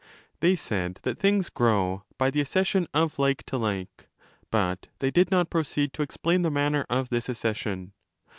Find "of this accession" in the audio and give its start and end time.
6.89-7.93